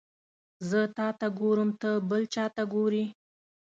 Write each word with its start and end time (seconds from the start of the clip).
زه 0.69 0.81
تاته 0.97 1.27
ګورم 1.39 1.69
ته 1.81 1.89
بل 2.09 2.21
چاته 2.35 2.63
ګوري 2.73 3.03